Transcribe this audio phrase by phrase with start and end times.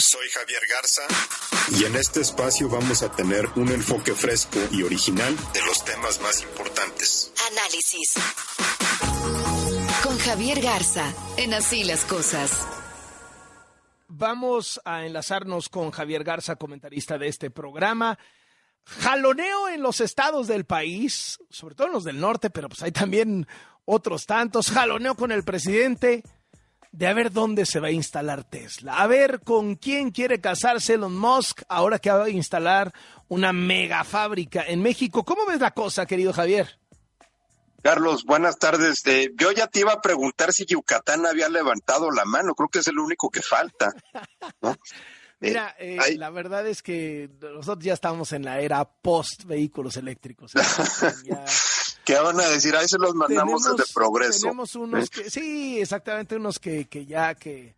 [0.00, 1.02] Soy Javier Garza
[1.78, 6.20] y en este espacio vamos a tener un enfoque fresco y original de los temas
[6.22, 7.30] más importantes.
[7.50, 8.14] Análisis.
[10.02, 12.66] Con Javier Garza en Así las Cosas.
[14.08, 18.18] Vamos a enlazarnos con Javier Garza, comentarista de este programa.
[18.84, 22.92] Jaloneo en los estados del país, sobre todo en los del norte, pero pues hay
[22.92, 23.46] también
[23.84, 24.70] otros tantos.
[24.70, 26.22] Jaloneo con el presidente
[26.92, 30.94] de a ver dónde se va a instalar Tesla, a ver con quién quiere casarse
[30.94, 32.92] Elon Musk ahora que va a instalar
[33.28, 35.24] una mega fábrica en México.
[35.24, 36.78] ¿Cómo ves la cosa, querido Javier?
[37.82, 39.06] Carlos, buenas tardes.
[39.06, 42.80] Eh, yo ya te iba a preguntar si Yucatán había levantado la mano, creo que
[42.80, 43.94] es el único que falta.
[45.40, 50.52] Mira, eh, la verdad es que nosotros ya estamos en la era post vehículos eléctricos.
[51.24, 51.44] ya,
[52.04, 52.74] ¿Qué van a decir?
[52.76, 54.40] Ahí se los mandamos de progreso.
[54.40, 57.74] Tenemos unos que, sí, exactamente, unos que, que ya, que,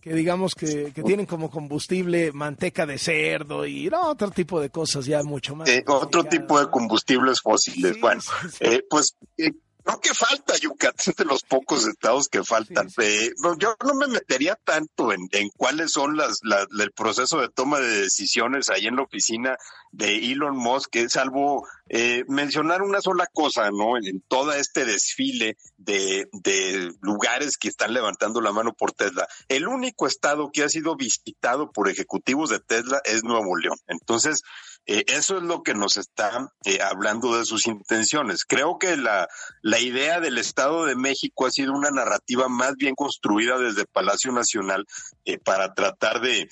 [0.00, 4.70] que digamos que, que, tienen como combustible manteca de cerdo y no, otro tipo de
[4.70, 5.68] cosas ya mucho más.
[5.68, 8.00] Eh, otro tipo de combustibles fósiles.
[8.00, 8.20] bueno,
[8.60, 9.52] Eh, pues eh,
[9.86, 12.88] Creo que falta Yucatán de los pocos estados que faltan.
[13.00, 16.40] Eh, yo no me metería tanto en, en cuáles son las,
[16.76, 19.56] el proceso de toma de decisiones ahí en la oficina
[19.96, 23.96] de Elon Musk, salvo eh, mencionar una sola cosa, ¿no?
[23.96, 29.26] En, todo este desfile de, de lugares que están levantando la mano por Tesla.
[29.48, 33.78] El único estado que ha sido visitado por ejecutivos de Tesla es Nuevo León.
[33.86, 34.42] Entonces,
[34.88, 38.44] eh, eso es lo que nos está eh, hablando de sus intenciones.
[38.44, 39.28] Creo que la,
[39.60, 44.30] la idea del Estado de México ha sido una narrativa más bien construida desde Palacio
[44.30, 44.86] Nacional
[45.24, 46.48] eh, para tratar de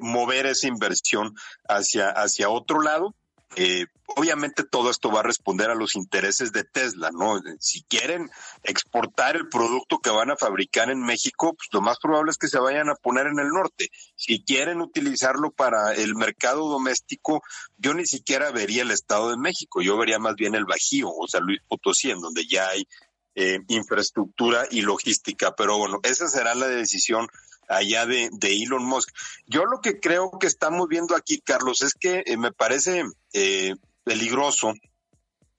[0.00, 1.36] mover esa inversión
[1.68, 3.14] hacia, hacia otro lado
[3.56, 7.40] eh, obviamente todo esto va a responder a los intereses de Tesla, ¿no?
[7.60, 8.30] Si quieren
[8.62, 12.48] exportar el producto que van a fabricar en México, pues lo más probable es que
[12.48, 13.90] se vayan a poner en el norte.
[14.16, 17.42] Si quieren utilizarlo para el mercado doméstico,
[17.76, 21.26] yo ni siquiera vería el Estado de México, yo vería más bien el Bajío, o
[21.26, 22.86] sea, Luis Potosí, en donde ya hay
[23.34, 25.54] eh, infraestructura y logística.
[25.56, 27.28] Pero bueno, esa será la decisión
[27.68, 29.10] allá de, Elon Musk.
[29.46, 33.74] Yo lo que creo que estamos viendo aquí, Carlos, es que eh, me parece eh,
[34.04, 34.72] peligroso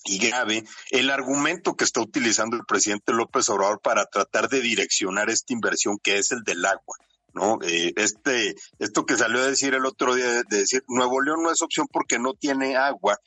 [0.06, 5.30] y grave el argumento que está utilizando el presidente López Obrador para tratar de direccionar
[5.30, 6.98] esta inversión que es el del agua.
[7.34, 7.60] ¿no?
[7.62, 11.52] Eh, este, esto que salió a decir el otro día, de, decir Nuevo León no
[11.52, 13.20] es opción porque no tiene agua,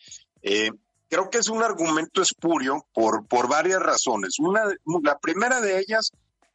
[1.09, 4.39] creo que es un argumento espurio por, por varias razones.
[4.41, 4.65] Una,
[5.05, 6.11] la primera de ellas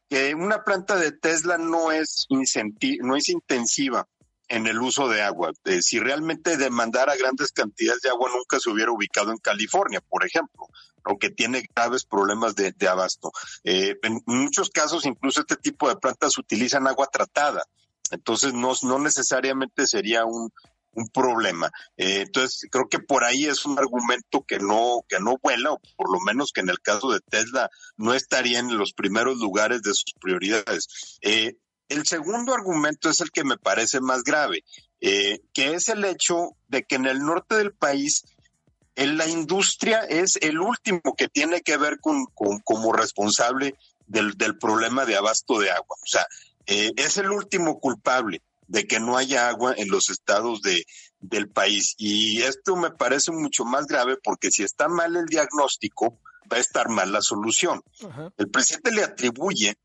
[0.08, 4.06] que una planta de Tesla no es, no es intensiva
[4.48, 5.52] en el uso de agua.
[5.64, 10.24] Eh, si realmente demandara grandes cantidades de agua, nunca se hubiera ubicado en California, por
[10.24, 10.66] ejemplo,
[11.04, 13.30] aunque tiene graves problemas de, abasto.
[13.64, 17.62] Eh, en muchos casos, incluso este tipo de plantas utilizan agua tratada.
[18.10, 20.50] Entonces, no, no necesariamente sería un,
[20.98, 21.70] un problema.
[21.96, 25.80] Eh, entonces, creo que por ahí es un argumento que no, que no vuela, o
[25.96, 29.82] por lo menos que en el caso de Tesla no estaría en los primeros lugares
[29.82, 31.18] de sus prioridades.
[31.22, 31.56] Eh,
[31.88, 34.64] el segundo argumento es el que me parece más grave,
[35.00, 38.24] eh, que es el hecho de que en el norte del país
[38.96, 43.76] en la industria es el último que tiene que ver con, como responsable
[44.06, 45.96] del, del, problema de abasto de agua.
[46.02, 46.26] O sea,
[46.66, 50.86] es el último culpable de que no haya agua en los estados de,
[51.20, 51.94] del país.
[51.98, 56.18] Y esto me parece mucho más grave porque si está mal el diagnóstico,
[56.50, 57.82] va a estar mal la solución.
[58.36, 59.76] El presidente le atribuye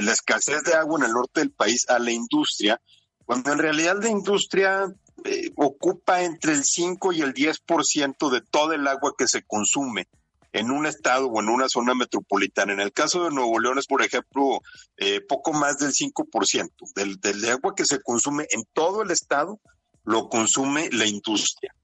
[0.00, 2.80] la escasez de agua en el norte del país a la industria,
[3.24, 4.86] cuando en realidad la industria
[5.24, 10.08] eh, ocupa entre el 5 y el 10% de todo el agua que se consume
[10.52, 12.72] en un estado o en una zona metropolitana.
[12.72, 14.60] En el caso de Nuevo León es, por ejemplo,
[14.96, 19.60] eh, poco más del 5% del, del agua que se consume en todo el estado
[20.08, 21.74] lo consume la industria.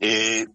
[0.00, 0.46] Eh,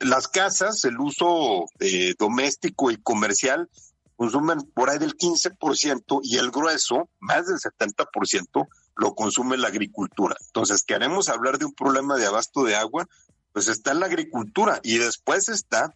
[0.00, 3.70] las casas, el uso eh, doméstico y comercial,
[4.16, 10.36] consumen por ahí del 15% y el grueso, más del 70%, lo consume la agricultura.
[10.46, 13.06] Entonces, queremos hablar de un problema de abasto de agua,
[13.52, 15.94] pues está la agricultura y después está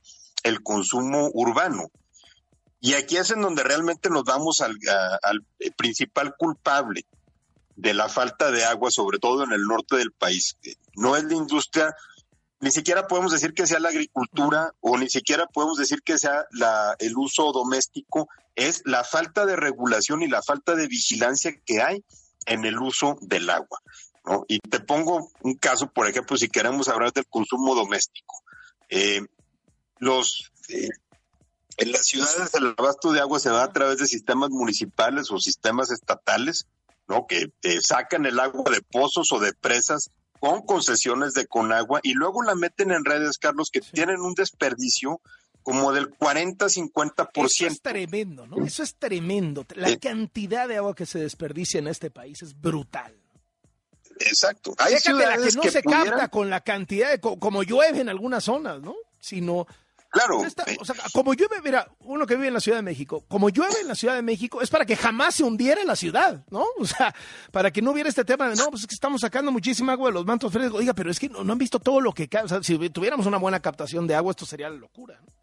[0.48, 1.90] el consumo urbano.
[2.80, 4.76] Y aquí es en donde realmente nos vamos al,
[5.76, 7.04] principal culpable
[7.76, 10.56] de la falta de agua, sobre todo en el norte del país.
[10.94, 11.94] No es la industria,
[12.60, 16.46] ni siquiera podemos decir que sea la agricultura o ni siquiera podemos decir que sea
[16.52, 21.82] la, el uso doméstico, es la falta de regulación y la falta de vigilancia que
[21.82, 22.04] hay
[22.46, 23.80] en el uso del agua.
[24.46, 28.42] Y te pongo un caso, por ejemplo, si queremos hablar del consumo doméstico.
[28.90, 29.22] Eh,
[29.98, 30.88] los eh,
[31.76, 35.38] en las ciudades el abasto de agua se da a través de sistemas municipales o
[35.38, 36.66] sistemas estatales
[37.08, 37.26] ¿no?
[37.26, 37.50] Que
[37.80, 42.54] sacan el agua de pozos o de presas con concesiones de Conagua y luego la
[42.54, 45.20] meten en redes, Carlos, que tienen un desperdicio
[45.62, 47.46] como del 40-50%.
[47.46, 48.64] Eso es tremendo, ¿no?
[48.64, 49.66] Eso es tremendo.
[49.74, 49.98] La eh.
[49.98, 53.14] cantidad de agua que se desperdicia en este país es brutal.
[54.20, 54.74] Exacto.
[54.78, 58.80] Hay la que no se capta con la cantidad de, como llueve en algunas zonas,
[58.80, 58.96] ¿no?
[59.20, 59.66] Sino
[60.10, 60.40] Claro.
[60.40, 63.80] o sea, como llueve, mira, uno que vive en la Ciudad de México, como llueve
[63.82, 66.64] en la Ciudad de México, es para que jamás se hundiera la ciudad, ¿no?
[66.78, 67.14] O sea,
[67.52, 70.08] para que no hubiera este tema de, no, pues es que estamos sacando muchísima agua
[70.08, 70.80] de los mantos frescos.
[70.80, 72.44] Oiga, pero es que no, han visto todo lo que cae.
[72.44, 75.37] O sea, si tuviéramos una buena captación de agua, esto sería la locura, ¿no?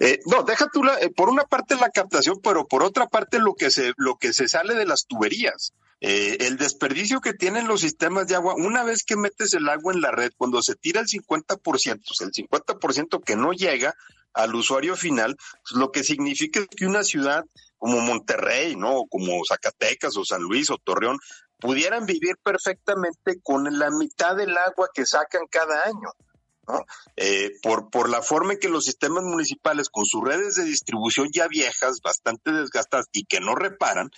[0.00, 3.38] Eh, no, deja tú la, eh, por una parte la captación, pero por otra parte
[3.38, 5.72] lo que se, lo que se sale de las tuberías.
[6.00, 9.94] Eh, el desperdicio que tienen los sistemas de agua, una vez que metes el agua
[9.94, 13.94] en la red, cuando se tira el 50%, el 50% que no llega
[14.34, 17.44] al usuario final, pues lo que significa es que una ciudad
[17.78, 18.96] como Monterrey, ¿no?
[18.96, 21.18] O como Zacatecas o San Luis o Torreón,
[21.58, 26.12] pudieran vivir perfectamente con la mitad del agua que sacan cada año.
[26.68, 26.84] ¿No?
[27.16, 31.28] Eh, por, por la forma en que los sistemas municipales, con sus redes de distribución
[31.32, 34.10] ya viejas, bastante desgastadas y que no reparan,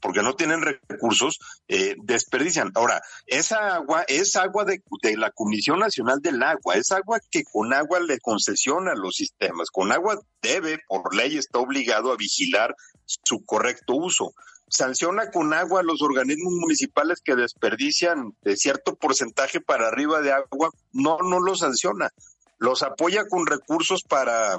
[0.00, 1.38] porque no tienen recursos,
[1.68, 2.72] eh, desperdician.
[2.74, 7.44] Ahora, esa agua es agua de, de, la Comisión Nacional del Agua, es agua que
[7.44, 12.74] con agua le concesiona los sistemas, con agua debe, por ley, está obligado a vigilar
[13.04, 14.34] su correcto uso.
[14.68, 20.32] Sanciona con agua a los organismos municipales que desperdician de cierto porcentaje para arriba de
[20.32, 22.10] agua, no, no lo sanciona
[22.58, 24.56] los apoya con recursos para,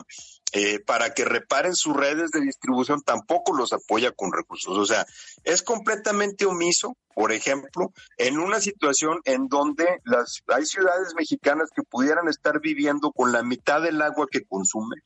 [0.53, 4.77] eh, para que reparen sus redes de distribución, tampoco los apoya con recursos.
[4.77, 5.05] O sea,
[5.43, 11.83] es completamente omiso, por ejemplo, en una situación en donde las, hay ciudades mexicanas que
[11.83, 15.01] pudieran estar viviendo con la mitad del agua que consumen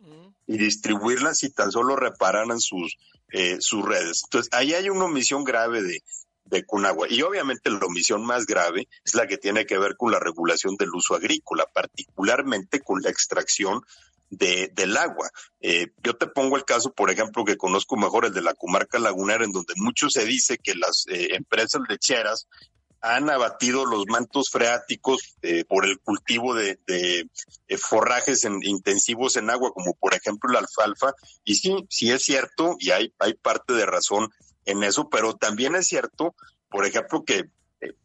[0.47, 2.97] y distribuirla si tan solo repararan sus,
[3.31, 4.21] eh, sus redes.
[4.25, 6.03] Entonces, ahí hay una omisión grave de,
[6.45, 7.07] de Conagua.
[7.09, 10.75] Y obviamente la omisión más grave es la que tiene que ver con la regulación
[10.75, 13.81] del uso agrícola, particularmente con la extracción
[14.29, 15.29] de, del agua.
[15.59, 18.99] Eh, yo te pongo el caso, por ejemplo, que conozco mejor, el de la comarca
[18.99, 22.47] lagunera, en donde mucho se dice que las eh, empresas lecheras
[23.01, 27.27] han abatido los mantos freáticos eh, por el cultivo de, de
[27.77, 31.13] forrajes intensivos en agua, como por ejemplo la alfalfa.
[31.43, 34.29] Y sí, sí es cierto, y hay, hay parte de razón
[34.65, 36.35] en eso, pero también es cierto,
[36.69, 37.49] por ejemplo, que
[37.81, 37.95] eh,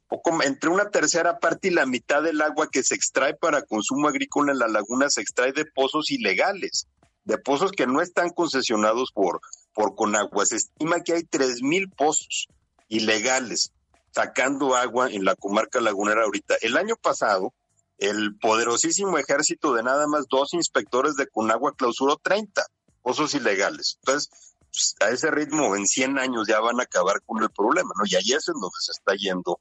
[0.44, 4.52] entre una tercera parte y la mitad del agua que se extrae para consumo agrícola
[4.52, 6.88] en la laguna se extrae de pozos ilegales,
[7.24, 9.40] de pozos que no están concesionados por,
[9.74, 10.46] por Conagua.
[10.46, 12.48] Se estima que hay tres mil pozos
[12.88, 13.72] ilegales
[14.16, 16.54] sacando agua en la comarca lagunera ahorita.
[16.62, 17.52] El año pasado,
[17.98, 22.64] el poderosísimo ejército de nada más dos inspectores de Conagua clausuró 30
[23.02, 23.98] pozos ilegales.
[24.00, 24.30] Entonces,
[24.72, 28.04] pues, a ese ritmo en 100 años ya van a acabar con el problema, ¿no?
[28.06, 29.58] Y ahí es en donde se está yendo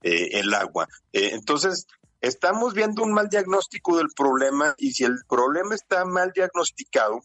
[0.00, 0.88] eh, el agua.
[1.12, 1.86] Eh, entonces,
[2.22, 7.20] estamos viendo un mal diagnóstico del problema y si el problema está mal diagnosticado,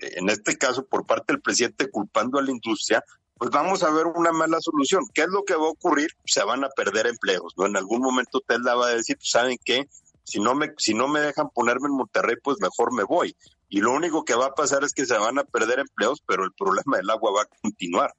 [0.00, 3.04] eh, en este caso por parte del presidente culpando a la industria,
[3.38, 5.04] pues vamos a ver una mala solución.
[5.14, 6.10] ¿Qué es lo que va a ocurrir?
[6.24, 7.66] Se van a perder empleos, ¿no?
[7.66, 9.88] En algún momento Tesla va a decir, pues, ¿saben qué?
[10.24, 13.34] Si no me, si no me dejan ponerme en Monterrey, pues mejor me voy
[13.68, 16.44] y lo único que va a pasar es que se van a perder empleos, pero
[16.44, 18.14] el problema del agua va a continuar.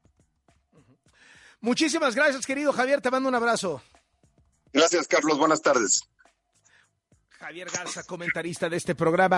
[1.59, 3.81] Muchísimas gracias, querido Javier, te mando un abrazo.
[4.71, 6.03] Gracias, Carlos, buenas tardes.
[7.39, 9.37] Javier Garza, comentarista de este programa.